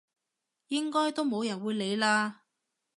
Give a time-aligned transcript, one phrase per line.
[0.69, 2.41] 應該都冇人會理啦！